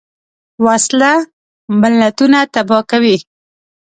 وسله 0.65 1.13
ملتونه 1.81 2.39
تباه 2.53 2.83
کوي 2.91 3.17